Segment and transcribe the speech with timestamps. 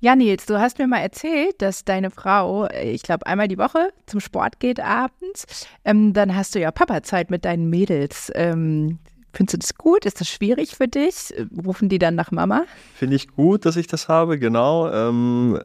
[0.00, 3.58] Ja, Nils, du hast mir mal erzählt, dass deine Frau, äh, ich glaube, einmal die
[3.58, 5.66] Woche zum Sport geht abends.
[5.84, 8.30] Ähm, dann hast du ja Papa-Zeit mit deinen Mädels.
[8.36, 9.00] Ähm,
[9.32, 10.04] findest du das gut?
[10.06, 11.34] Ist das schwierig für dich?
[11.66, 12.64] Rufen die dann nach Mama?
[12.94, 14.88] Finde ich gut, dass ich das habe, genau.
[14.88, 15.58] Ähm,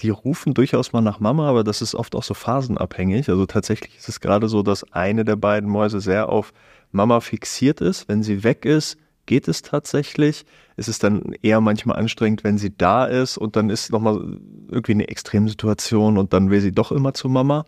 [0.00, 3.30] die rufen durchaus mal nach Mama, aber das ist oft auch so phasenabhängig.
[3.30, 6.52] Also tatsächlich ist es gerade so, dass eine der beiden Mäuse sehr auf
[6.92, 8.08] Mama fixiert ist.
[8.08, 8.98] Wenn sie weg ist,
[9.30, 10.44] geht es tatsächlich.
[10.74, 14.16] Es ist dann eher manchmal anstrengend, wenn sie da ist und dann ist nochmal
[14.68, 17.64] irgendwie eine Extremsituation und dann will sie doch immer zu Mama.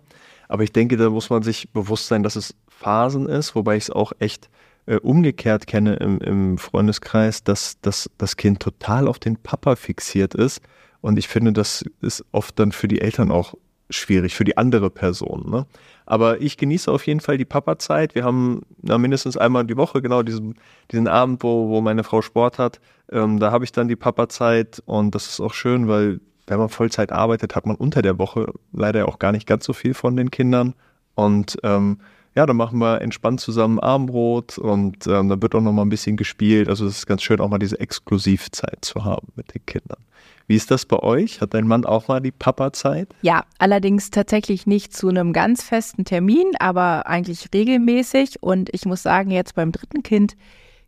[0.49, 3.85] Aber ich denke, da muss man sich bewusst sein, dass es Phasen ist, wobei ich
[3.85, 4.51] es auch echt
[4.87, 10.35] äh, umgekehrt kenne im, im Freundeskreis, dass, dass das Kind total auf den Papa fixiert
[10.35, 10.63] ist.
[11.01, 13.55] Und ich finde, das ist oft dann für die Eltern auch
[13.97, 15.51] schwierig, für die andere Person.
[15.51, 15.67] Ne?
[16.07, 18.15] Aber ich genieße auf jeden Fall die Papa-Zeit.
[18.15, 20.55] Wir haben na, mindestens einmal die Woche genau diesen,
[20.91, 22.81] diesen Abend, wo, wo meine Frau Sport hat.
[23.11, 26.69] Ähm, da habe ich dann die Papa-Zeit und das ist auch schön, weil wenn man
[26.69, 30.17] Vollzeit arbeitet, hat man unter der Woche leider auch gar nicht ganz so viel von
[30.17, 30.75] den Kindern.
[31.15, 31.99] Und ähm,
[32.35, 35.91] ja, dann machen wir entspannt zusammen Abendbrot und ähm, dann wird auch noch mal ein
[35.91, 36.69] bisschen gespielt.
[36.69, 39.99] Also es ist ganz schön, auch mal diese Exklusivzeit zu haben mit den Kindern.
[40.47, 41.41] Wie ist das bei euch?
[41.41, 43.09] Hat dein Mann auch mal die Papa-Zeit?
[43.23, 48.43] Ja, allerdings tatsächlich nicht zu einem ganz festen Termin, aber eigentlich regelmäßig.
[48.43, 50.37] Und ich muss sagen, jetzt beim dritten Kind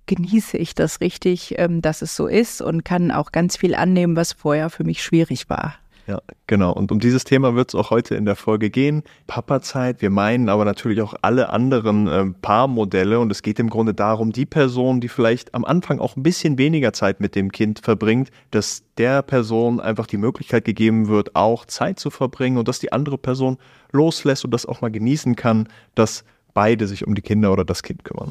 [0.06, 4.16] genieße ich das richtig, ähm, dass es so ist und kann auch ganz viel annehmen,
[4.16, 5.76] was vorher für mich schwierig war.
[6.06, 6.72] Ja, genau.
[6.72, 9.04] Und um dieses Thema wird es auch heute in der Folge gehen.
[9.26, 13.18] Papa-Zeit, wir meinen aber natürlich auch alle anderen äh, Paarmodelle.
[13.20, 16.58] Und es geht im Grunde darum, die Person, die vielleicht am Anfang auch ein bisschen
[16.58, 21.64] weniger Zeit mit dem Kind verbringt, dass der Person einfach die Möglichkeit gegeben wird, auch
[21.64, 23.56] Zeit zu verbringen und dass die andere Person
[23.90, 27.82] loslässt und das auch mal genießen kann, dass beide sich um die Kinder oder das
[27.82, 28.30] Kind kümmern.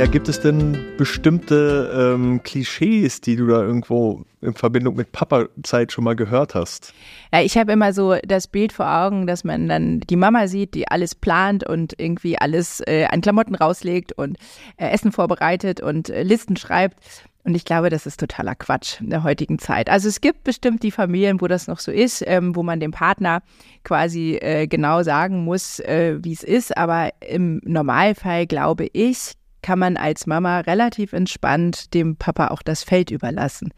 [0.00, 5.92] Ja, gibt es denn bestimmte ähm, Klischees, die du da irgendwo in Verbindung mit Papa-Zeit
[5.92, 6.94] schon mal gehört hast?
[7.34, 10.72] Ja, ich habe immer so das Bild vor Augen, dass man dann die Mama sieht,
[10.72, 14.38] die alles plant und irgendwie alles äh, an Klamotten rauslegt und
[14.78, 16.96] äh, Essen vorbereitet und äh, Listen schreibt.
[17.44, 19.90] Und ich glaube, das ist totaler Quatsch in der heutigen Zeit.
[19.90, 22.92] Also es gibt bestimmt die Familien, wo das noch so ist, ähm, wo man dem
[22.92, 23.42] Partner
[23.84, 26.74] quasi äh, genau sagen muss, äh, wie es ist.
[26.78, 32.82] Aber im Normalfall glaube ich, kann man als Mama relativ entspannt dem Papa auch das
[32.82, 33.72] Feld überlassen.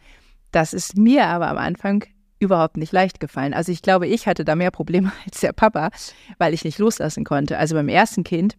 [0.51, 2.05] Das ist mir aber am Anfang
[2.39, 3.53] überhaupt nicht leicht gefallen.
[3.53, 5.89] Also ich glaube, ich hatte da mehr Probleme als der Papa,
[6.37, 7.57] weil ich nicht loslassen konnte.
[7.57, 8.55] Also beim ersten Kind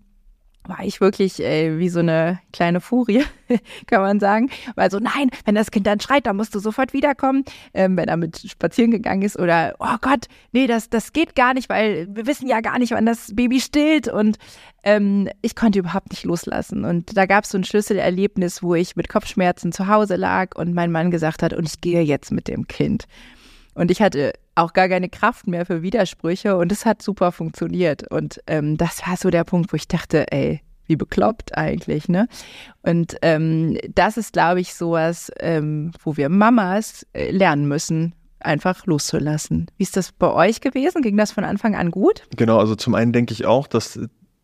[0.67, 3.25] war ich wirklich äh, wie so eine kleine Furie,
[3.87, 4.51] kann man sagen.
[4.75, 7.45] Weil so, nein, wenn das Kind dann schreit, dann musst du sofort wiederkommen,
[7.75, 9.39] ähm, wenn er mit spazieren gegangen ist.
[9.39, 12.93] Oder, oh Gott, nee, das, das geht gar nicht, weil wir wissen ja gar nicht,
[12.93, 14.09] wann das Baby stillt.
[14.09, 14.39] Und
[14.83, 16.85] ähm, ich konnte überhaupt nicht loslassen.
[16.85, 20.75] Und da gab es so ein Schlüsselerlebnis, wo ich mit Kopfschmerzen zu Hause lag und
[20.75, 23.07] mein Mann gesagt hat, und ich gehe jetzt mit dem Kind.
[23.75, 28.11] Und ich hatte auch gar keine Kraft mehr für Widersprüche und es hat super funktioniert.
[28.11, 32.29] Und ähm, das war so der Punkt, wo ich dachte, ey, wie bekloppt eigentlich, ne?
[32.83, 38.87] Und ähm, das ist, glaube ich, sowas, ähm, wo wir Mamas äh, lernen müssen, einfach
[38.87, 39.71] loszulassen.
[39.79, 41.03] Wie ist das bei euch gewesen?
[41.03, 42.25] Ging das von Anfang an gut?
[42.37, 43.99] Genau, also zum einen denke ich auch, dass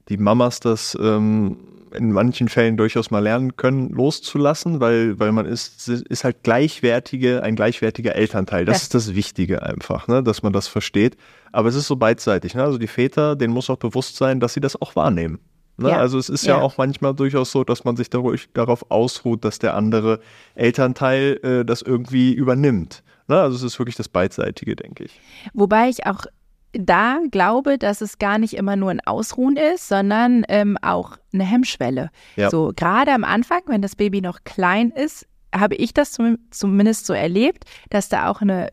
[0.09, 1.59] die Mamas das ähm,
[1.95, 7.43] in manchen Fällen durchaus mal lernen können, loszulassen, weil, weil man ist, ist halt gleichwertige,
[7.43, 8.65] ein gleichwertiger Elternteil.
[8.65, 8.83] Das ja.
[8.83, 11.17] ist das Wichtige einfach, ne, dass man das versteht.
[11.53, 12.55] Aber es ist so beidseitig.
[12.55, 12.63] Ne?
[12.63, 15.41] Also die Väter, denen muss auch bewusst sein, dass sie das auch wahrnehmen.
[15.77, 15.91] Ne?
[15.91, 15.99] Ja.
[15.99, 16.59] Also es ist ja.
[16.59, 16.63] ja.
[16.63, 20.21] auch manchmal durchaus so, dass man sich darauf ausruht, dass der andere
[20.55, 23.03] Elternteil äh, das irgendwie übernimmt.
[23.29, 23.41] Ne?
[23.41, 25.21] Also es ist wirklich das Beidseitige, denke ich.
[25.55, 26.27] Wobei ich auch
[26.73, 31.45] da glaube, dass es gar nicht immer nur ein Ausruhen ist, sondern ähm, auch eine
[31.45, 32.11] Hemmschwelle.
[32.37, 32.51] Ja.
[32.51, 37.07] So gerade am Anfang, wenn das Baby noch klein ist, habe ich das zum, zumindest
[37.07, 38.71] so erlebt, dass da auch eine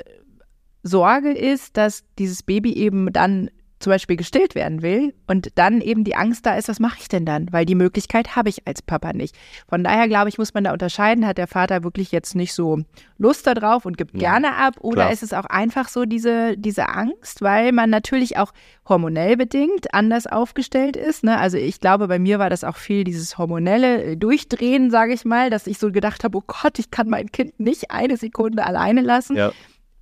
[0.84, 6.04] Sorge ist, dass dieses Baby eben dann zum Beispiel gestillt werden will und dann eben
[6.04, 7.48] die Angst da ist, was mache ich denn dann?
[7.52, 9.36] Weil die Möglichkeit habe ich als Papa nicht.
[9.68, 12.80] Von daher glaube ich, muss man da unterscheiden, hat der Vater wirklich jetzt nicht so
[13.18, 15.12] Lust darauf und gibt ja, gerne ab oder klar.
[15.12, 18.52] ist es auch einfach so diese, diese Angst, weil man natürlich auch
[18.88, 21.24] hormonell bedingt anders aufgestellt ist.
[21.24, 21.38] Ne?
[21.38, 25.26] Also ich glaube, bei mir war das auch viel dieses hormonelle äh, Durchdrehen, sage ich
[25.26, 28.66] mal, dass ich so gedacht habe, oh Gott, ich kann mein Kind nicht eine Sekunde
[28.66, 29.36] alleine lassen.
[29.36, 29.52] Ja.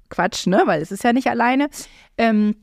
[0.09, 0.61] Quatsch, ne?
[0.65, 1.67] Weil es ist ja nicht alleine.
[2.17, 2.55] Ähm,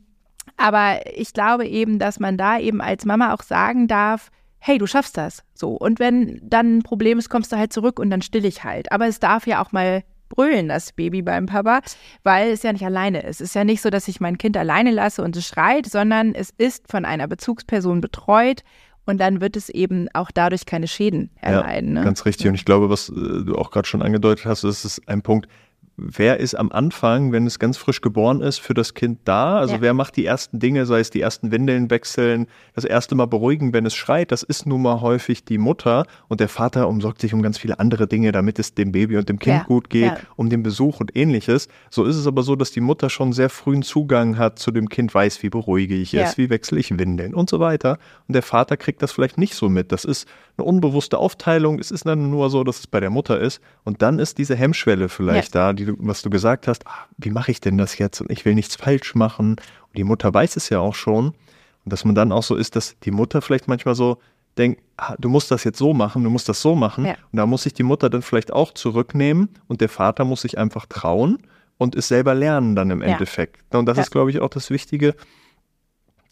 [0.57, 4.29] aber ich glaube eben, dass man da eben als Mama auch sagen darf,
[4.59, 5.43] hey, du schaffst das.
[5.53, 5.71] So.
[5.71, 8.91] Und wenn dann ein Problem ist, kommst du halt zurück und dann still ich halt.
[8.91, 11.81] Aber es darf ja auch mal brüllen, das Baby beim Papa,
[12.23, 13.41] weil es ja nicht alleine ist.
[13.41, 16.33] Es ist ja nicht so, dass ich mein Kind alleine lasse und es schreit, sondern
[16.33, 18.63] es ist von einer Bezugsperson betreut
[19.05, 21.89] Und dann wird es eben auch dadurch keine Schäden erleiden.
[21.89, 22.05] Ja, ne?
[22.05, 22.47] Ganz richtig.
[22.47, 25.49] Und ich glaube, was äh, du auch gerade schon angedeutet hast, das ist ein Punkt,
[25.95, 29.57] wer ist am Anfang, wenn es ganz frisch geboren ist, für das Kind da?
[29.59, 29.81] Also Ja.
[29.81, 33.73] wer macht die ersten Dinge, sei es die ersten Windeln wechseln, das erste Mal beruhigen,
[33.73, 37.33] wenn es schreit, das ist nun mal häufig die Mutter und der Vater umsorgt sich
[37.33, 40.05] um ganz viele andere Dinge, damit es dem Baby und dem Kind Ja, gut geht,
[40.13, 40.17] ja.
[40.35, 41.67] um den Besuch und ähnliches.
[41.91, 44.89] So ist es aber so, dass die Mutter schon sehr frühen Zugang hat zu dem
[44.89, 47.99] Kind, weiß, wie beruhige ich es, wie wechsle ich Windeln und so weiter.
[48.27, 49.91] Und der Vater kriegt das vielleicht nicht so mit.
[49.91, 50.27] Das ist
[50.57, 51.79] eine unbewusste Aufteilung.
[51.79, 53.59] Es ist dann nur so, dass es bei der Mutter ist.
[53.83, 56.85] Und dann ist diese Hemmschwelle vielleicht da, die du, was du gesagt hast.
[56.87, 58.21] Ah, wie mache ich denn das jetzt?
[58.21, 59.51] Und ich will nichts falsch machen.
[59.53, 61.27] Und die Mutter weiß es ja auch schon.
[61.29, 64.19] Und dass man dann auch so ist, dass die Mutter vielleicht manchmal so
[64.57, 67.05] denkt, ah, du musst das jetzt so machen, du musst das so machen.
[67.05, 67.13] Ja.
[67.31, 70.59] Und da muss sich die Mutter dann vielleicht auch zurücknehmen und der Vater muss sich
[70.59, 71.39] einfach trauen
[71.79, 73.07] und es selber lernen dann im Ja.
[73.07, 73.57] Endeffekt.
[73.73, 74.03] Und das Ja.
[74.03, 75.15] ist, glaube ich, auch das Wichtige.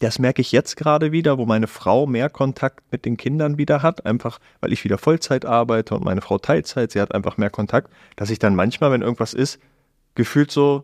[0.02, 3.82] Das merke ich jetzt gerade wieder, wo meine Frau mehr Kontakt mit den Kindern wieder
[3.82, 7.50] hat, einfach weil ich wieder Vollzeit arbeite und meine Frau Teilzeit, sie hat einfach mehr
[7.50, 9.60] Kontakt, dass ich dann manchmal, wenn irgendwas ist,
[10.16, 10.82] gefühlt so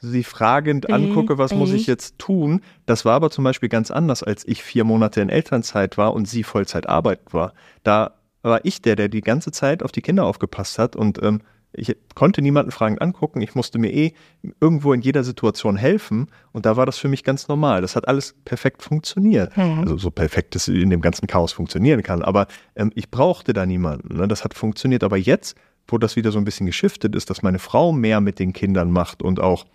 [0.00, 1.76] sie fragend Mhm, angucke, was muss mhm.
[1.76, 2.60] ich jetzt tun.
[2.86, 6.26] Das war aber zum Beispiel ganz anders, als ich vier Monate in Elternzeit war und
[6.26, 7.52] sie Vollzeit arbeiten war.
[7.84, 11.40] Da war ich der, der die ganze Zeit auf die Kinder aufgepasst hat und ähm,
[11.76, 13.40] ich konnte niemanden fragend angucken.
[13.42, 14.14] Ich musste mir eh
[14.60, 17.82] irgendwo in jeder Situation helfen und da war das für mich ganz normal.
[17.82, 19.56] Das hat alles perfekt funktioniert.
[19.56, 19.80] Mhm.
[19.80, 22.22] Also so perfekt es in dem ganzen Chaos funktionieren kann.
[22.22, 24.16] Aber ähm, ich brauchte da niemanden.
[24.16, 24.26] Ne?
[24.26, 25.04] Das hat funktioniert.
[25.04, 25.56] Aber jetzt,
[25.86, 28.90] wo das wieder so ein bisschen geschiftet ist, dass meine Frau mehr mit den Kindern
[28.90, 29.66] macht und auch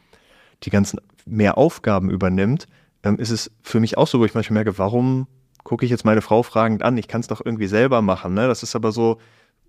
[0.64, 2.66] die ganzen mehr Aufgaben übernimmt,
[3.04, 5.28] ähm, ist es für mich auch so, wo ich manchmal merke, warum
[5.64, 6.98] gucke ich jetzt meine Frau fragend an?
[6.98, 8.34] Ich kann es doch irgendwie selber machen.
[8.34, 8.48] Ne?
[8.48, 9.20] Das ist aber so,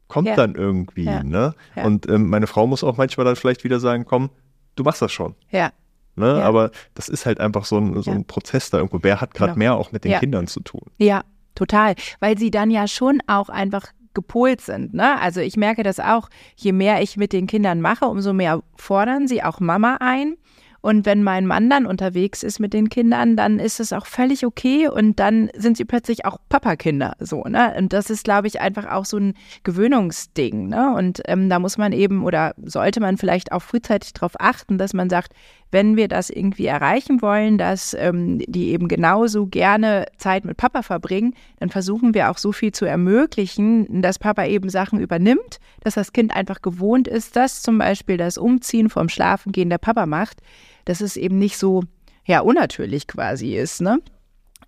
[0.08, 0.37] kommt Ja.
[0.37, 1.04] dann irgendwie.
[1.04, 1.22] Ja.
[1.22, 1.54] Ne?
[1.75, 1.84] Ja.
[1.84, 4.31] Und ähm, meine Frau muss auch manchmal dann vielleicht wieder sagen, komm,
[4.76, 5.34] du machst das schon.
[5.50, 5.70] Ja,
[6.14, 6.43] Ne?
[6.44, 8.26] Aber das ist halt einfach so ein, so ein.
[8.26, 8.99] Prozess da irgendwo.
[9.02, 9.58] Wer hat gerade Genau.
[9.58, 10.19] mehr auch mit den.
[10.20, 10.82] Kindern zu tun?
[10.99, 11.22] Ja,
[11.54, 11.94] total.
[12.20, 14.93] Weil sie dann ja schon auch einfach gepolt sind.
[14.93, 15.19] Ne?
[15.22, 19.26] Also ich merke das auch, je mehr ich mit den Kindern mache, umso mehr fordern
[19.26, 20.37] sie auch Mama ein.
[20.82, 24.44] Und wenn mein Mann dann unterwegs ist mit den Kindern, dann ist es auch völlig
[24.44, 27.14] okay und dann sind sie plötzlich auch Papakinder.
[27.20, 27.73] So, ne?
[27.79, 30.69] Und das ist, glaube ich, einfach auch so ein Gewöhnungsding.
[30.69, 30.93] Ne?
[30.96, 34.93] Und ähm, da muss man eben oder sollte man vielleicht auch frühzeitig darauf achten, dass
[34.93, 35.32] man sagt,
[35.70, 40.82] wenn wir das irgendwie erreichen wollen, dass ähm, die eben genauso gerne Zeit mit Papa
[40.82, 45.94] verbringen, dann versuchen wir auch so viel zu ermöglichen, dass Papa eben Sachen übernimmt, dass
[45.94, 50.43] das Kind einfach gewohnt ist, dass zum Beispiel das Umziehen vom Schlafengehen der Papa macht,
[50.84, 51.82] dass es eben nicht so
[52.25, 54.00] ja unnatürlich quasi ist, ne?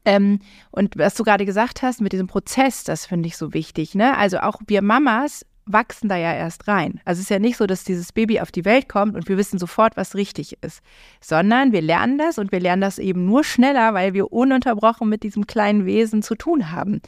[0.05, 0.41] Ähm,
[0.71, 3.95] und was du gerade gesagt hast mit diesem Prozess, das finde ich so wichtig.
[3.95, 4.17] Ne?
[4.17, 7.01] Also auch wir Mamas wachsen da ja erst rein.
[7.07, 9.39] Also es ist ja nicht so, dass dieses Baby auf die Welt kommt und wir
[9.39, 10.83] wissen sofort, was richtig ist,
[11.23, 15.23] sondern wir lernen das und wir lernen das eben nur schneller, weil wir ununterbrochen mit
[15.23, 17.01] diesem kleinen Wesen zu tun haben.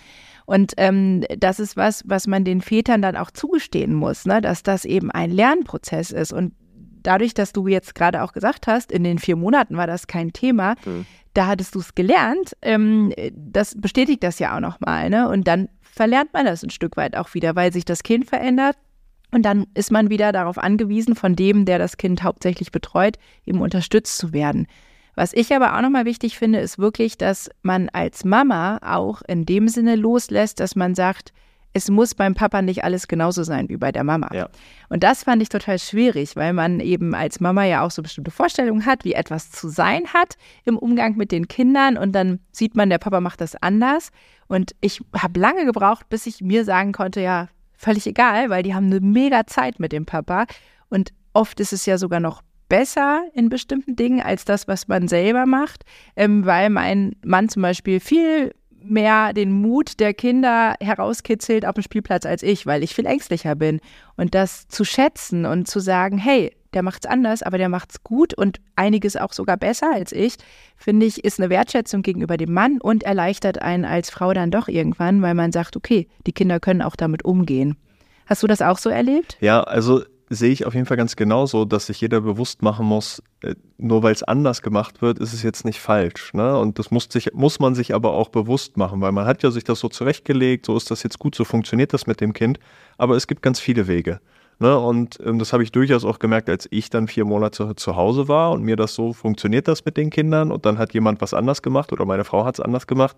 [0.47, 4.41] Und ähm, das ist was, was man den Vätern dann auch zugestehen muss, ne?
[4.41, 6.32] dass das eben ein Lernprozess ist.
[6.32, 6.55] Und
[7.06, 10.32] dadurch, dass du jetzt gerade auch gesagt hast, in den vier Monaten war das kein
[10.32, 10.75] Thema,
[11.35, 15.11] da hattest du es gelernt, ähm, das bestätigt das ja auch nochmal.
[15.11, 15.29] Ne?
[15.29, 18.76] Und dann verlernt man das ein Stück weit auch wieder, weil sich das Kind verändert.
[19.32, 23.61] Und dann ist man wieder darauf angewiesen, von dem, der das Kind hauptsächlich betreut, eben
[23.61, 24.67] unterstützt zu werden.
[25.14, 29.47] Was ich aber auch nochmal wichtig finde, ist wirklich, dass man als Mama auch in
[29.47, 31.32] dem Sinne loslässt, dass man sagt,
[31.76, 34.31] es muss beim Papa nicht alles genauso sein wie bei der Mama.
[34.32, 34.49] Ja.
[34.88, 38.31] Und das fand ich total schwierig, weil man eben als Mama ja auch so bestimmte
[38.31, 41.98] Vorstellungen hat, wie etwas zu sein hat im Umgang mit den Kindern.
[41.98, 44.08] Und dann sieht man, der Papa macht das anders.
[44.46, 48.74] Und ich habe lange gebraucht, bis ich mir sagen konnte, ja, völlig egal, weil die
[48.74, 50.46] haben eine mega Zeit mit dem Papa.
[50.89, 55.08] Und oft ist es ja sogar noch besser in bestimmten Dingen als das, was man
[55.08, 55.84] selber macht,
[56.17, 58.55] ähm, weil mein Mann zum Beispiel viel
[58.90, 63.55] mehr den Mut der Kinder herauskitzelt auf dem Spielplatz als ich, weil ich viel ängstlicher
[63.55, 63.81] bin.
[64.16, 68.34] Und das zu schätzen und zu sagen, hey, der macht's anders, aber der macht's gut
[68.34, 70.34] und einiges auch sogar besser als ich,
[70.76, 74.69] finde ich, ist eine Wertschätzung gegenüber dem Mann und erleichtert einen als Frau dann doch
[74.69, 77.76] irgendwann, weil man sagt, okay, die Kinder können auch damit umgehen.
[78.26, 79.38] Hast du das auch so erlebt?
[79.40, 83.23] Ja, also sehe ich auf jeden Fall ganz genauso, dass sich jeder bewusst machen muss,
[83.43, 86.35] äh, nur weil es anders gemacht wird, ist es jetzt nicht falsch.
[86.35, 86.59] Ne?
[86.59, 89.51] Und das muss, sich, muss man sich aber auch bewusst machen, weil man hat ja
[89.51, 92.59] sich das so zurechtgelegt, so ist das jetzt gut, so funktioniert das mit dem Kind.
[92.99, 94.21] Aber es gibt ganz viele Wege.
[94.59, 94.77] Ne?
[94.77, 98.27] Und ähm, das habe ich durchaus auch gemerkt, als ich dann vier Monate zu Hause
[98.27, 101.35] war und mir das so funktioniert das mit den Kindern und dann hat jemand was
[101.35, 103.17] anders gemacht oder meine Frau hat es anders gemacht,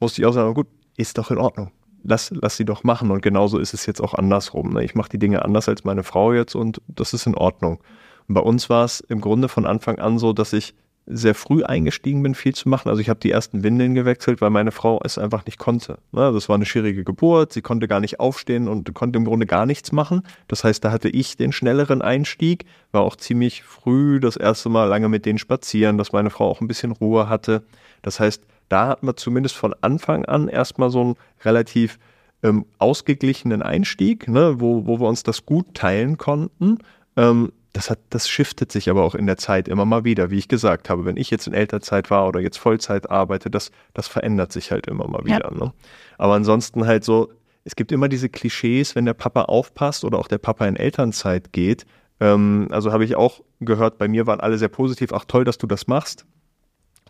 [0.00, 1.70] musste ich auch sagen, gut, ist doch in Ordnung
[2.04, 3.10] lass, lass sie doch machen.
[3.10, 4.74] Und genauso ist es jetzt auch andersrum.
[4.74, 4.84] Ne?
[4.84, 7.80] Ich mache die Dinge anders als meine Frau jetzt und das ist in Ordnung.
[8.28, 10.74] Und bei uns war es im Grunde von Anfang an so, dass ich
[11.06, 12.88] sehr früh eingestiegen bin, viel zu machen.
[12.88, 15.98] Also ich habe die ersten Windeln gewechselt, weil meine Frau es einfach nicht konnte.
[16.12, 16.32] Ne?
[16.32, 19.66] Das war eine schwierige Geburt, sie konnte gar nicht aufstehen und konnte im Grunde gar
[19.66, 20.22] nichts machen.
[20.48, 24.86] Das heißt, da hatte ich den schnelleren Einstieg, war auch ziemlich früh das erste Mal
[24.86, 27.64] lange mit denen spazieren, dass meine Frau auch ein bisschen Ruhe hatte.
[28.00, 31.98] Das heißt, da hat man zumindest von Anfang an erstmal so einen relativ
[32.42, 34.60] ähm, ausgeglichenen Einstieg, ne?
[34.60, 36.78] wo, wo wir uns das gut teilen konnten.
[37.16, 40.38] Ähm, das hat, das shiftet sich aber auch in der Zeit immer mal wieder, wie
[40.38, 41.04] ich gesagt habe.
[41.04, 44.86] Wenn ich jetzt in Elternzeit war oder jetzt Vollzeit arbeite, das, das verändert sich halt
[44.86, 45.50] immer mal wieder.
[45.52, 45.64] Ja.
[45.64, 45.72] Ne?
[46.16, 47.30] Aber ansonsten halt so,
[47.64, 51.52] es gibt immer diese Klischees, wenn der Papa aufpasst oder auch der Papa in Elternzeit
[51.52, 51.84] geht.
[52.20, 55.58] Ähm, also habe ich auch gehört, bei mir waren alle sehr positiv, ach toll, dass
[55.58, 56.26] du das machst.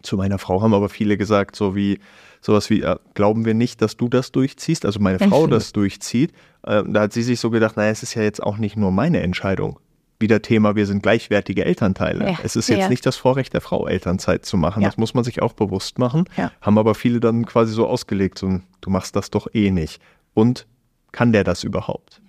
[0.05, 1.99] Zu meiner Frau haben aber viele gesagt, so wie,
[2.41, 6.33] sowas wie, äh, glauben wir nicht, dass du das durchziehst, also meine Frau das durchzieht.
[6.63, 8.93] Äh, da hat sie sich so gedacht, naja, es ist ja jetzt auch nicht nur
[8.93, 9.79] meine Entscheidung
[10.21, 12.31] wieder Thema, wir sind gleichwertige Elternteile.
[12.31, 12.89] Ja, es ist jetzt ja.
[12.89, 14.83] nicht das Vorrecht der Frau, Elternzeit zu machen.
[14.83, 14.89] Ja.
[14.89, 16.25] Das muss man sich auch bewusst machen.
[16.61, 20.01] Haben aber viele dann quasi so ausgelegt, so, du machst das doch eh nicht.
[20.33, 20.67] Und
[21.13, 22.23] kann der das überhaupt?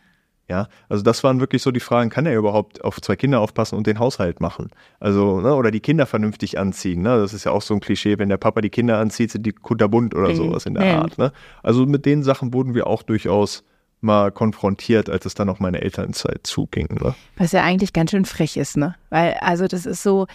[0.47, 3.75] Ja, also das waren wirklich so die Fragen, kann er überhaupt auf zwei Kinder aufpassen
[3.75, 4.69] und den Haushalt machen?
[4.99, 7.17] Also, ne, oder die Kinder vernünftig anziehen, ne?
[7.17, 9.53] Das ist ja auch so ein Klischee, wenn der Papa die Kinder anzieht, sind die
[9.53, 10.35] kunterbunt oder mhm.
[10.35, 11.31] sowas in der Art, ne?
[11.63, 13.63] Also mit den Sachen wurden wir auch durchaus
[14.01, 16.89] mal konfrontiert, als es dann auf meine Elternzeit zuging.
[17.01, 17.15] Ne?
[17.37, 18.93] Was ja eigentlich ganz schön frech ist, ne?
[19.09, 20.27] Weil, also das ist so,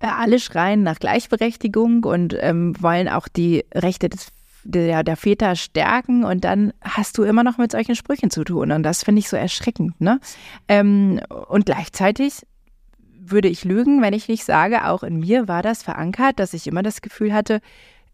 [0.00, 4.28] äh, alle schreien nach Gleichberechtigung und ähm, wollen auch die Rechte des
[4.68, 8.70] der, der Väter stärken und dann hast du immer noch mit solchen Sprüchen zu tun.
[8.70, 9.98] Und das finde ich so erschreckend.
[10.00, 10.20] Ne?
[10.68, 12.46] Ähm, und gleichzeitig
[13.18, 16.66] würde ich lügen, wenn ich nicht sage, auch in mir war das verankert, dass ich
[16.66, 17.60] immer das Gefühl hatte,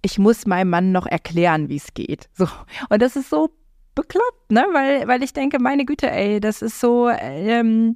[0.02, 2.28] ich muss meinem Mann noch erklären, wie es geht.
[2.34, 2.46] So.
[2.88, 3.50] Und das ist so
[3.96, 4.64] bekloppt, ne?
[4.72, 7.94] Weil, weil ich denke, meine Güte, ey, das ist so, ähm,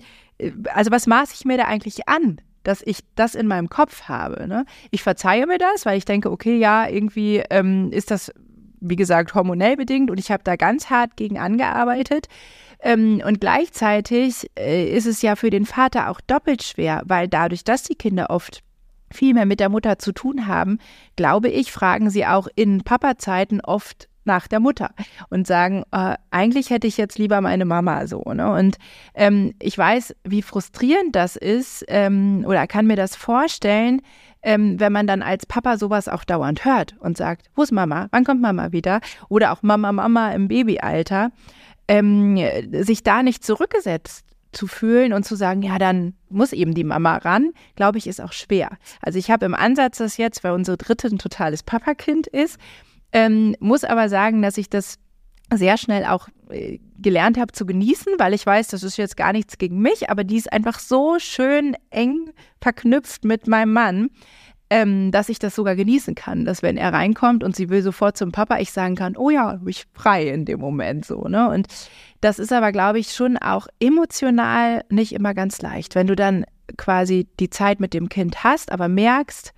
[0.74, 2.40] also was maße ich mir da eigentlich an?
[2.64, 4.46] dass ich das in meinem Kopf habe.
[4.46, 4.66] Ne?
[4.90, 8.30] Ich verzeihe mir das, weil ich denke, okay, ja, irgendwie ähm, ist das,
[8.80, 12.28] wie gesagt, hormonell bedingt und ich habe da ganz hart gegen angearbeitet.
[12.80, 17.64] Ähm, und gleichzeitig äh, ist es ja für den Vater auch doppelt schwer, weil dadurch,
[17.64, 18.62] dass die Kinder oft
[19.10, 20.78] viel mehr mit der Mutter zu tun haben,
[21.16, 24.90] glaube ich, fragen sie auch in Papa-Zeiten oft nach der Mutter
[25.30, 28.22] und sagen, äh, eigentlich hätte ich jetzt lieber meine Mama so.
[28.22, 28.52] Ne?
[28.52, 28.76] Und
[29.14, 34.02] ähm, ich weiß, wie frustrierend das ist ähm, oder kann mir das vorstellen,
[34.42, 38.08] ähm, wenn man dann als Papa sowas auch dauernd hört und sagt, wo ist Mama?
[38.10, 39.00] Wann kommt Mama wieder?
[39.28, 41.30] Oder auch Mama, Mama im Babyalter,
[41.88, 42.38] ähm,
[42.72, 47.18] sich da nicht zurückgesetzt zu fühlen und zu sagen, ja, dann muss eben die Mama
[47.18, 48.70] ran, glaube ich, ist auch schwer.
[49.02, 52.58] Also ich habe im Ansatz das jetzt, weil unsere dritte ein totales Papakind ist,
[53.12, 54.98] ähm, muss aber sagen, dass ich das
[55.52, 59.32] sehr schnell auch äh, gelernt habe zu genießen, weil ich weiß, das ist jetzt gar
[59.32, 64.10] nichts gegen mich, aber die ist einfach so schön eng verknüpft mit meinem Mann,
[64.70, 68.16] ähm, dass ich das sogar genießen kann, dass wenn er reinkommt und sie will sofort
[68.16, 71.48] zum Papa, ich sagen kann, oh ja, ich frei in dem Moment so, ne?
[71.48, 71.68] Und
[72.20, 76.44] das ist aber, glaube ich, schon auch emotional nicht immer ganz leicht, wenn du dann
[76.76, 79.52] quasi die Zeit mit dem Kind hast, aber merkst,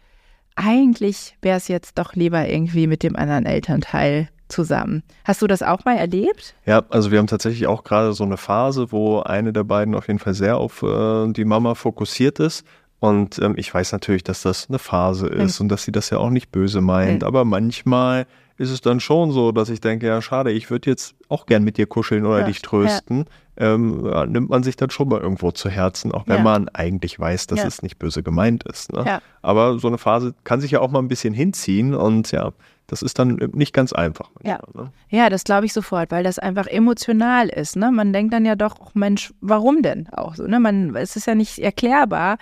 [0.54, 5.02] eigentlich wäre es jetzt doch lieber irgendwie mit dem anderen Elternteil zusammen.
[5.24, 6.54] Hast du das auch mal erlebt?
[6.66, 10.08] Ja, also wir haben tatsächlich auch gerade so eine Phase, wo eine der beiden auf
[10.08, 12.64] jeden Fall sehr auf äh, die Mama fokussiert ist.
[13.00, 15.64] Und ähm, ich weiß natürlich, dass das eine Phase ist mhm.
[15.64, 17.22] und dass sie das ja auch nicht böse meint.
[17.22, 17.26] Mhm.
[17.26, 18.26] Aber manchmal
[18.58, 21.64] ist es dann schon so, dass ich denke, ja, schade, ich würde jetzt auch gern
[21.64, 23.24] mit dir kuscheln oder ja, dich trösten.
[23.58, 23.72] Ja.
[23.74, 27.18] Ähm, ja, nimmt man sich dann schon mal irgendwo zu Herzen, auch wenn man eigentlich
[27.18, 28.92] weiß, dass es nicht böse gemeint ist.
[28.92, 29.20] Ne?
[29.40, 32.52] Aber so eine Phase kann sich ja auch mal ein bisschen hinziehen und ja,
[32.90, 34.30] das ist dann nicht ganz einfach.
[34.34, 34.82] Manchmal, ja.
[34.82, 34.92] Ne?
[35.10, 37.76] ja, das glaube ich sofort, weil das einfach emotional ist.
[37.76, 37.92] Ne?
[37.92, 40.44] Man denkt dann ja doch, Mensch, warum denn auch so?
[40.44, 40.58] Ne?
[40.58, 42.38] Man, es ist ja nicht erklärbar.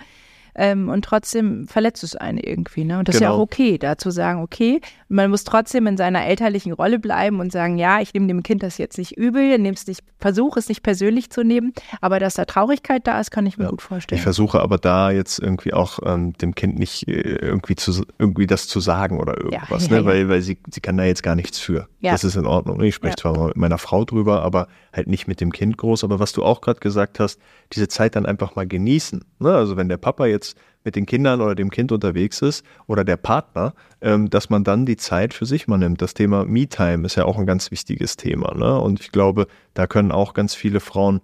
[0.61, 2.83] Ähm, und trotzdem verletzt es einen irgendwie.
[2.83, 2.99] Ne?
[2.99, 3.17] Und das genau.
[3.17, 3.65] ist ja auch genau.
[3.65, 7.77] okay, da zu sagen, okay, man muss trotzdem in seiner elterlichen Rolle bleiben und sagen,
[7.77, 11.29] ja, ich nehme dem Kind das jetzt nicht übel, nehm's nicht, versuche es nicht persönlich
[11.29, 13.69] zu nehmen, aber dass da Traurigkeit da ist, kann ich mir ja.
[13.69, 14.17] gut vorstellen.
[14.17, 18.45] Ich versuche aber da jetzt irgendwie auch ähm, dem Kind nicht äh, irgendwie zu irgendwie
[18.45, 19.97] das zu sagen oder irgendwas, ja, ne?
[19.99, 21.87] ja, weil, weil sie, sie kann da jetzt gar nichts für.
[22.01, 22.81] Das ist in Ordnung.
[22.81, 26.03] Ich spreche zwar mal mit meiner Frau drüber, aber halt nicht mit dem Kind groß.
[26.03, 27.39] Aber was du auch gerade gesagt hast,
[27.73, 29.23] diese Zeit dann einfach mal genießen.
[29.39, 29.53] Ne?
[29.53, 30.48] Also wenn der Papa jetzt
[30.83, 34.85] mit den Kindern oder dem Kind unterwegs ist oder der Partner, ähm, dass man dann
[34.85, 36.01] die Zeit für sich mal nimmt.
[36.01, 38.55] Das Thema Me-Time ist ja auch ein ganz wichtiges Thema.
[38.55, 38.79] Ne?
[38.79, 41.21] Und ich glaube, da können auch ganz viele Frauen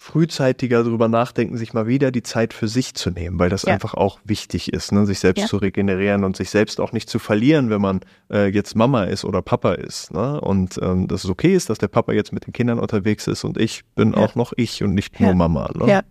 [0.00, 3.74] frühzeitiger darüber nachdenken, sich mal wieder die Zeit für sich zu nehmen, weil das ja.
[3.74, 5.04] einfach auch wichtig ist, ne?
[5.06, 5.46] sich selbst ja.
[5.48, 9.24] zu regenerieren und sich selbst auch nicht zu verlieren, wenn man äh, jetzt Mama ist
[9.24, 10.12] oder Papa ist.
[10.12, 10.40] Ne?
[10.40, 13.42] Und ähm, dass es okay ist, dass der Papa jetzt mit den Kindern unterwegs ist
[13.42, 14.18] und ich bin ja.
[14.18, 15.68] auch noch ich und nicht nur Mama.
[15.74, 15.88] Ne?
[15.88, 16.02] Ja.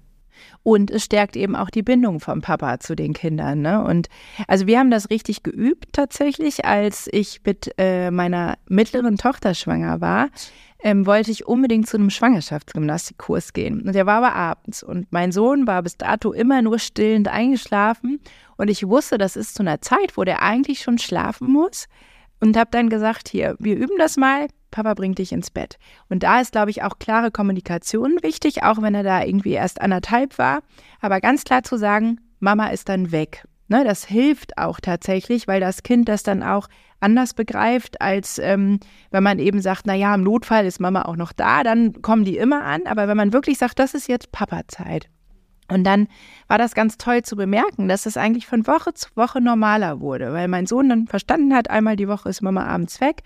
[0.63, 3.62] Und es stärkt eben auch die Bindung vom Papa zu den Kindern.
[3.62, 3.84] Ne?
[3.84, 4.10] Und
[4.48, 10.01] also wir haben das richtig geübt tatsächlich, als ich mit äh, meiner mittleren Tochter schwanger
[10.01, 10.29] war.
[10.84, 13.82] Ähm, wollte ich unbedingt zu einem Schwangerschaftsgymnastikkurs gehen.
[13.82, 14.84] Und der war aber abends.
[14.84, 18.20] Und mein Sohn war bis dato immer nur stillend eingeschlafen.
[18.58, 21.88] Und ich wusste, das ist zu einer Zeit, wo der eigentlich schon schlafen muss.
[22.39, 24.48] Und habe dann gesagt, hier, wir üben das mal.
[24.77, 25.79] Papa bringt dich ins Bett.
[26.07, 29.81] Und da ist, glaube ich, auch klare Kommunikation wichtig, auch wenn er da irgendwie erst
[29.81, 30.60] anderthalb war.
[31.01, 33.48] Aber ganz klar zu sagen, Mama ist dann weg.
[33.69, 36.67] Ne, das hilft auch tatsächlich, weil das Kind das dann auch
[37.00, 38.79] anders begreift, als ähm,
[39.10, 42.24] wenn man eben sagt, na ja, im Notfall ist Mama auch noch da, dann kommen
[42.24, 42.86] die immer an.
[42.86, 45.10] Aber wenn man wirklich sagt, das ist jetzt Papa-Zeit.
[45.69, 46.07] Und dann
[46.48, 50.34] war das ganz toll zu bemerken, dass es eigentlich von Woche zu Woche normaler wurde,
[50.34, 53.24] weil mein Sohn dann verstanden hat, einmal die Woche ist Mama abends weg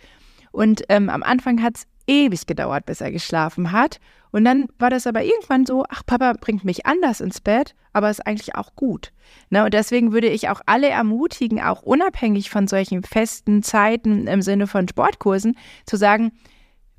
[0.51, 3.99] und ähm, am Anfang hat es ewig gedauert, bis er geschlafen hat.
[4.31, 8.09] Und dann war das aber irgendwann so, ach, Papa bringt mich anders ins Bett, aber
[8.09, 9.11] ist eigentlich auch gut.
[9.49, 9.65] Ne?
[9.65, 14.67] Und deswegen würde ich auch alle ermutigen, auch unabhängig von solchen festen Zeiten im Sinne
[14.67, 16.31] von Sportkursen, zu sagen,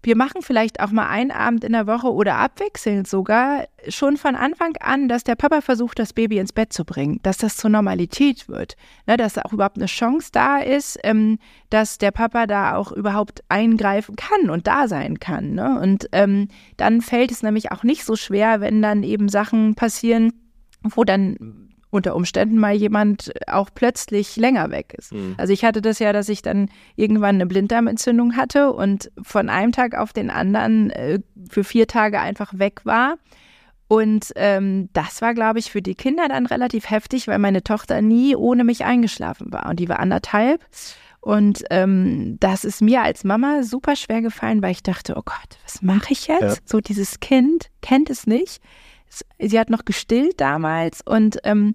[0.03, 4.35] wir machen vielleicht auch mal einen Abend in der Woche oder abwechselnd sogar schon von
[4.35, 7.71] Anfang an, dass der Papa versucht, das Baby ins Bett zu bringen, dass das zur
[7.71, 11.39] Normalität wird, ne, dass da auch überhaupt eine Chance da ist, ähm,
[11.71, 15.55] dass der Papa da auch überhaupt eingreifen kann und da sein kann.
[15.55, 15.81] Ne?
[15.81, 20.33] Und ähm, dann fällt es nämlich auch nicht so schwer, wenn dann eben Sachen passieren,
[20.83, 25.13] wo dann unter Umständen mal jemand auch plötzlich länger weg ist.
[25.13, 25.35] Mhm.
[25.37, 29.73] Also ich hatte das ja, dass ich dann irgendwann eine Blinddarmentzündung hatte und von einem
[29.73, 31.19] Tag auf den anderen äh,
[31.51, 33.19] für vier Tage einfach weg war.
[33.89, 38.01] Und ähm, das war, glaube ich, für die Kinder dann relativ heftig, weil meine Tochter
[38.01, 39.69] nie ohne mich eingeschlafen war.
[39.69, 40.65] Und die war anderthalb.
[41.21, 45.59] Und ähm, das ist mir als Mama super schwer gefallen, weil ich dachte, oh Gott,
[45.63, 46.41] was mache ich jetzt?
[46.41, 46.55] Ja.
[46.65, 48.63] So dieses Kind kennt es nicht
[49.39, 51.75] sie hat noch gestillt damals und ähm,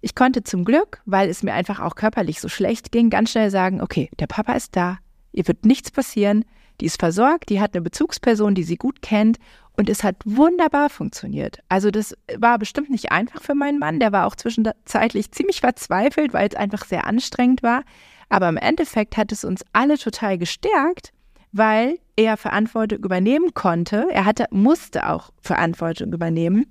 [0.00, 3.50] ich konnte zum Glück, weil es mir einfach auch körperlich so schlecht ging, ganz schnell
[3.50, 4.98] sagen, okay, der Papa ist da,
[5.32, 6.44] ihr wird nichts passieren,
[6.80, 9.38] die ist versorgt, die hat eine Bezugsperson, die sie gut kennt
[9.76, 11.58] und es hat wunderbar funktioniert.
[11.68, 16.32] Also das war bestimmt nicht einfach für meinen Mann, der war auch zwischenzeitlich ziemlich verzweifelt,
[16.32, 17.82] weil es einfach sehr anstrengend war,
[18.28, 21.12] aber im Endeffekt hat es uns alle total gestärkt,
[21.52, 24.08] weil er Verantwortung übernehmen konnte.
[24.10, 26.66] Er hatte, musste auch Verantwortung übernehmen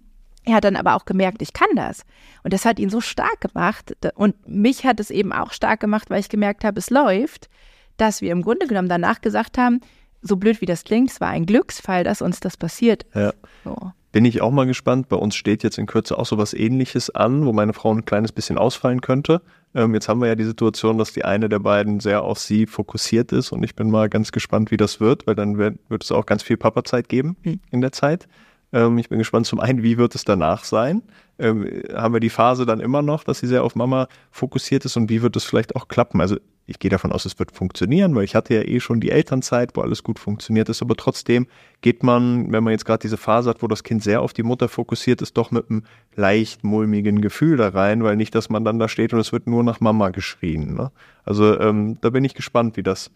[0.45, 2.05] er hat dann aber auch gemerkt, ich kann das.
[2.43, 3.95] Und das hat ihn so stark gemacht.
[4.15, 7.49] Und mich hat es eben auch stark gemacht, weil ich gemerkt habe, es läuft,
[7.97, 9.81] dass wir im Grunde genommen danach gesagt haben,
[10.21, 13.15] so blöd wie das klingt, es war ein Glücksfall, dass uns das passiert ist.
[13.15, 13.33] Ja.
[13.63, 13.91] So.
[14.11, 15.09] Bin ich auch mal gespannt.
[15.09, 18.05] Bei uns steht jetzt in Kürze auch so was ähnliches an, wo meine Frau ein
[18.05, 19.41] kleines bisschen ausfallen könnte.
[19.73, 22.65] Ähm, jetzt haben wir ja die Situation, dass die eine der beiden sehr auf sie
[22.65, 26.03] fokussiert ist und ich bin mal ganz gespannt, wie das wird, weil dann wird, wird
[26.03, 27.59] es auch ganz viel Papa-Zeit geben hm.
[27.71, 28.29] in der Zeit.
[28.75, 31.01] Ähm, ich bin gespannt zum einen, wie wird es danach sein?
[31.39, 34.97] Ähm, haben wir die Phase dann immer noch, dass sie sehr auf Mama fokussiert ist
[34.97, 36.19] und wie wird es vielleicht auch klappen?
[36.19, 36.35] Also
[36.67, 39.71] ich gehe davon aus, es wird funktionieren, weil ich hatte ja eh schon die Elternzeit,
[39.75, 41.47] wo alles gut funktioniert ist, aber trotzdem
[41.81, 44.43] geht man, wenn man jetzt gerade diese Phase hat, wo das Kind sehr auf die
[44.43, 45.83] Mutter fokussiert ist, doch mit einem
[46.15, 49.47] leicht mulmigen Gefühl da rein, weil nicht, dass man dann da steht und es wird
[49.47, 50.73] nur nach Mama geschrien.
[50.73, 50.91] Ne?
[51.23, 53.11] Also ähm, da bin ich gespannt, wie das,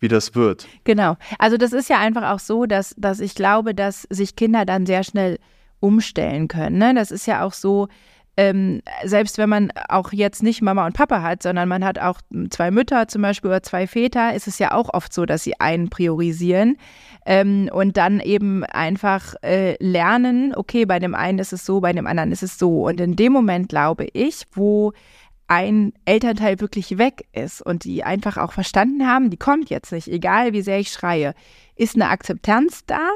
[0.00, 0.66] wie das wird.
[0.84, 1.16] Genau.
[1.38, 4.86] Also das ist ja einfach auch so, dass, dass ich glaube, dass sich Kinder dann
[4.86, 5.38] sehr schnell
[5.78, 6.78] umstellen können.
[6.78, 6.94] Ne?
[6.94, 7.88] Das ist ja auch so,
[8.36, 12.20] ähm, selbst wenn man auch jetzt nicht Mama und Papa hat, sondern man hat auch
[12.48, 15.58] zwei Mütter zum Beispiel oder zwei Väter, ist es ja auch oft so, dass sie
[15.60, 16.78] einen priorisieren
[17.26, 21.92] ähm, und dann eben einfach äh, lernen, okay, bei dem einen ist es so, bei
[21.92, 22.86] dem anderen ist es so.
[22.86, 24.92] Und in dem Moment glaube ich, wo
[25.50, 30.06] ein Elternteil wirklich weg ist und die einfach auch verstanden haben, die kommt jetzt nicht,
[30.06, 31.34] egal wie sehr ich schreie,
[31.74, 33.08] ist eine Akzeptanz da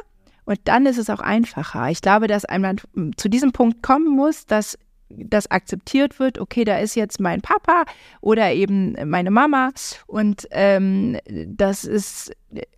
[0.45, 1.89] und dann ist es auch einfacher.
[1.91, 2.75] Ich glaube, dass einmal
[3.17, 4.77] zu diesem Punkt kommen muss, dass
[5.19, 7.85] das akzeptiert wird, okay, da ist jetzt mein Papa
[8.21, 9.71] oder eben meine Mama
[10.07, 12.33] und ähm, das ist,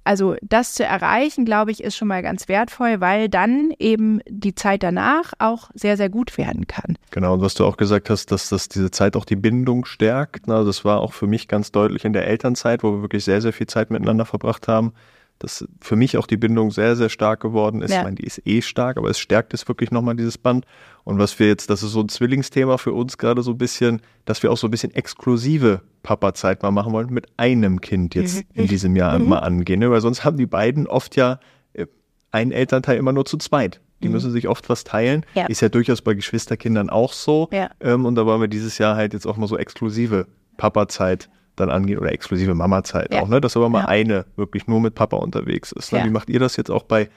[0.04, 4.54] also das zu erreichen, glaube ich, ist schon mal ganz wertvoll, weil dann eben die
[4.54, 6.96] Zeit danach auch sehr, sehr gut werden kann.
[7.10, 10.46] Genau, und was du auch gesagt hast, dass das diese Zeit auch die Bindung stärkt,
[10.46, 13.40] na, das war auch für mich ganz deutlich in der Elternzeit, wo wir wirklich sehr,
[13.40, 14.92] sehr viel Zeit miteinander verbracht haben
[15.38, 17.90] dass für mich auch die Bindung sehr, sehr stark geworden ist.
[17.90, 17.98] Ja.
[17.98, 20.64] Ich meine, die ist eh stark, aber es stärkt es wirklich nochmal dieses Band.
[21.04, 24.00] Und was wir jetzt, das ist so ein Zwillingsthema für uns gerade so ein bisschen,
[24.24, 28.38] dass wir auch so ein bisschen exklusive Papa-Zeit mal machen wollen, mit einem Kind jetzt
[28.38, 28.62] mhm.
[28.62, 29.28] in diesem Jahr mhm.
[29.28, 29.80] mal angehen.
[29.80, 29.90] Ne?
[29.90, 31.38] Weil sonst haben die beiden oft ja
[31.74, 31.86] äh,
[32.32, 33.80] einen Elternteil immer nur zu zweit.
[34.02, 34.14] Die mhm.
[34.14, 35.24] müssen sich oft was teilen.
[35.34, 35.46] Ja.
[35.46, 37.48] Ist ja durchaus bei Geschwisterkindern auch so.
[37.52, 37.70] Ja.
[37.80, 41.70] Ähm, und da wollen wir dieses Jahr halt jetzt auch mal so exklusive Papa-Zeit dann
[41.70, 43.22] angehen oder exklusive Mama-Zeit ja.
[43.22, 43.40] auch, ne?
[43.40, 43.88] Dass aber mal ja.
[43.88, 45.92] eine wirklich nur mit Papa unterwegs ist.
[45.92, 46.00] Ne?
[46.00, 46.04] Ja.
[46.04, 47.08] Wie macht ihr das jetzt auch bei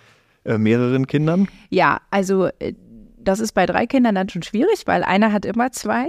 [0.45, 1.47] äh, mehreren Kindern?
[1.69, 2.73] Ja, also äh,
[3.21, 6.07] das ist bei drei Kindern dann schon schwierig, weil einer hat immer zwei.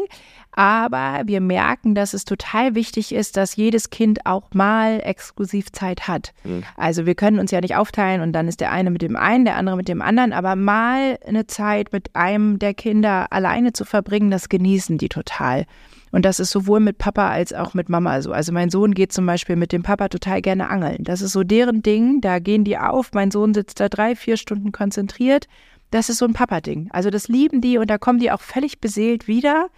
[0.52, 6.32] Aber wir merken, dass es total wichtig ist, dass jedes Kind auch mal Exklusivzeit hat.
[6.44, 6.64] Mhm.
[6.76, 9.44] Also wir können uns ja nicht aufteilen und dann ist der eine mit dem einen,
[9.44, 13.84] der andere mit dem anderen, aber mal eine Zeit mit einem der Kinder alleine zu
[13.84, 15.66] verbringen, das genießen die total.
[16.12, 18.32] Und das ist sowohl mit Papa als auch mit Mama so.
[18.32, 21.04] Also mein Sohn geht zum Beispiel mit dem Papa total gerne angeln.
[21.04, 22.20] Das ist so deren Ding.
[22.20, 23.12] Da gehen die auf.
[23.12, 25.46] Mein Sohn sitzt da drei, vier Stunden konzentriert.
[25.90, 26.88] Das ist so ein Papa-Ding.
[26.92, 29.68] Also das lieben die und da kommen die auch völlig beseelt wieder.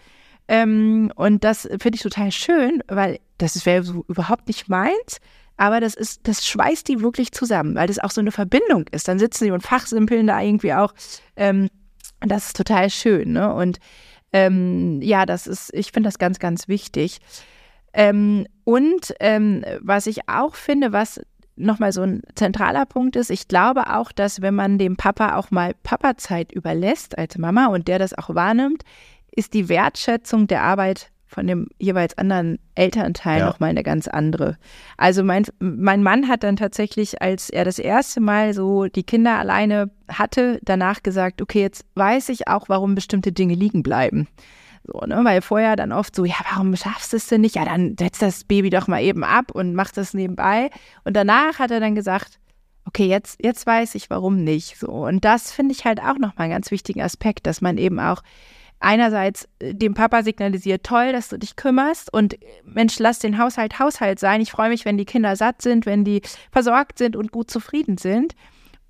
[0.48, 5.20] Ähm, und das finde ich total schön, weil das wäre so überhaupt nicht meins.
[5.56, 9.06] Aber das ist, das schweißt die wirklich zusammen, weil das auch so eine Verbindung ist.
[9.06, 10.94] Dann sitzen die und fachsimpeln da irgendwie auch.
[11.36, 11.68] Ähm,
[12.20, 13.32] das ist total schön.
[13.32, 13.52] Ne?
[13.52, 13.78] Und
[14.32, 17.18] ähm, ja, das ist, ich finde das ganz, ganz wichtig.
[17.92, 21.20] Ähm, und ähm, was ich auch finde, was
[21.56, 25.50] nochmal so ein zentraler Punkt ist, ich glaube auch, dass wenn man dem Papa auch
[25.50, 28.82] mal Papazeit überlässt als Mama und der das auch wahrnimmt,
[29.30, 33.46] ist die Wertschätzung der Arbeit von dem jeweils anderen Elternteil ja.
[33.46, 34.56] nochmal eine ganz andere.
[34.96, 39.38] Also mein, mein Mann hat dann tatsächlich, als er das erste Mal so die Kinder
[39.38, 44.28] alleine hatte, danach gesagt, okay, jetzt weiß ich auch, warum bestimmte Dinge liegen bleiben.
[44.84, 47.54] So, ne, weil vorher dann oft so, ja, warum schaffst du es denn nicht?
[47.54, 50.70] Ja, dann setz das Baby doch mal eben ab und mach das nebenbei.
[51.04, 52.40] Und danach hat er dann gesagt,
[52.84, 54.78] okay, jetzt, jetzt weiß ich, warum nicht.
[54.78, 54.88] So.
[54.88, 58.22] Und das finde ich halt auch nochmal einen ganz wichtigen Aspekt, dass man eben auch
[58.82, 63.38] einerseits äh, dem Papa signalisiert, toll, dass du dich kümmerst und äh, Mensch, lass den
[63.38, 64.40] Haushalt Haushalt sein.
[64.40, 67.98] Ich freue mich, wenn die Kinder satt sind, wenn die versorgt sind und gut zufrieden
[67.98, 68.34] sind.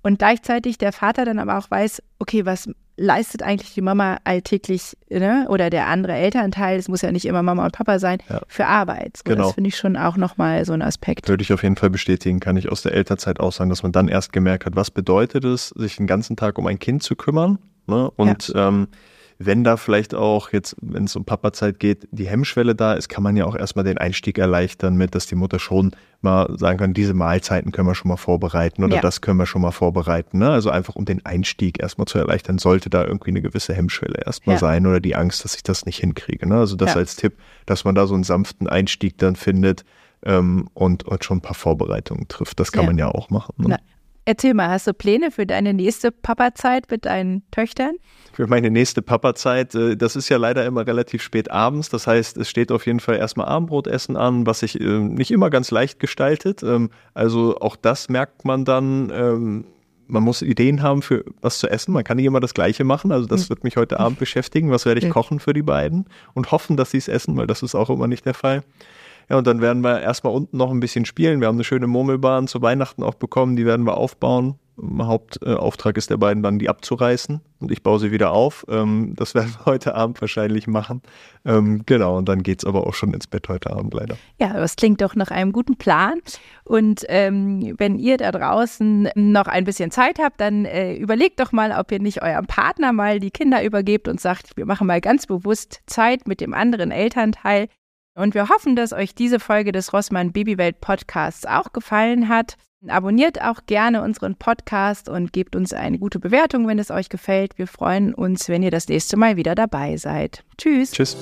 [0.01, 4.95] Und gleichzeitig der Vater dann aber auch weiß, okay, was leistet eigentlich die Mama alltäglich
[5.09, 5.47] ne?
[5.49, 8.41] oder der andere Elternteil, es muss ja nicht immer Mama und Papa sein, ja.
[8.47, 9.17] für Arbeit.
[9.17, 9.45] So, genau.
[9.45, 11.27] Das finde ich schon auch nochmal so ein Aspekt.
[11.27, 13.91] Würde ich auf jeden Fall bestätigen, kann ich aus der Elternzeit auch sagen, dass man
[13.91, 17.15] dann erst gemerkt hat, was bedeutet es, sich den ganzen Tag um ein Kind zu
[17.15, 17.57] kümmern.
[17.87, 18.11] Ne?
[18.11, 18.67] Und ja.
[18.67, 18.87] ähm,
[19.39, 23.23] wenn da vielleicht auch jetzt, wenn es um Papazeit geht, die Hemmschwelle da ist, kann
[23.23, 25.91] man ja auch erstmal den Einstieg erleichtern mit, dass die Mutter schon
[26.21, 29.01] mal sagen kann, diese Mahlzeiten können wir schon mal vorbereiten oder ja.
[29.01, 30.39] das können wir schon mal vorbereiten.
[30.39, 30.49] Ne?
[30.49, 34.55] Also einfach um den Einstieg erstmal zu erleichtern, sollte da irgendwie eine gewisse Hemmschwelle erstmal
[34.55, 34.59] ja.
[34.59, 36.47] sein oder die Angst, dass ich das nicht hinkriege.
[36.47, 36.55] Ne?
[36.55, 36.97] Also das ja.
[36.97, 37.33] als Tipp,
[37.65, 39.83] dass man da so einen sanften Einstieg dann findet
[40.25, 42.59] ähm, und, und schon ein paar Vorbereitungen trifft.
[42.59, 43.53] Das kann man ja auch machen.
[43.57, 43.77] Ne?
[44.25, 47.95] Erzähl mal, hast du Pläne für deine nächste Papazeit mit deinen Töchtern?
[48.31, 51.89] Für meine nächste Papazeit, äh, das ist ja leider immer relativ spät abends.
[51.89, 55.49] Das heißt, es steht auf jeden Fall erstmal Abendbrotessen an, was sich äh, nicht immer
[55.49, 56.63] ganz leicht gestaltet.
[56.63, 59.11] Ähm, also auch das merkt man dann.
[59.13, 59.65] Ähm,
[60.07, 61.93] man muss Ideen haben für was zu essen.
[61.93, 63.11] Man kann nicht immer das Gleiche machen.
[63.11, 63.49] Also das hm.
[63.49, 64.71] wird mich heute Abend beschäftigen.
[64.71, 66.05] Was werde ich kochen für die beiden?
[66.33, 68.63] Und hoffen, dass sie es essen, weil das ist auch immer nicht der Fall.
[69.29, 71.39] Ja, und dann werden wir erstmal unten noch ein bisschen spielen.
[71.39, 74.59] Wir haben eine schöne Murmelbahn zu Weihnachten auch bekommen, die werden wir aufbauen.
[74.81, 78.65] Hauptauftrag ist der beiden dann, die abzureißen und ich baue sie wieder auf.
[78.69, 81.01] Ähm, das werden wir heute Abend wahrscheinlich machen.
[81.45, 84.17] Ähm, genau, und dann geht es aber auch schon ins Bett heute Abend leider.
[84.39, 86.19] Ja, das klingt doch nach einem guten Plan.
[86.65, 91.51] Und ähm, wenn ihr da draußen noch ein bisschen Zeit habt, dann äh, überlegt doch
[91.51, 95.01] mal, ob ihr nicht eurem Partner mal die Kinder übergebt und sagt, wir machen mal
[95.01, 97.67] ganz bewusst Zeit mit dem anderen Elternteil.
[98.15, 102.57] Und wir hoffen, dass euch diese Folge des Rossmann Babywelt Podcasts auch gefallen hat.
[102.87, 107.57] Abonniert auch gerne unseren Podcast und gebt uns eine gute Bewertung, wenn es euch gefällt.
[107.57, 110.43] Wir freuen uns, wenn ihr das nächste Mal wieder dabei seid.
[110.57, 110.91] Tschüss.
[110.91, 111.17] Tschüss.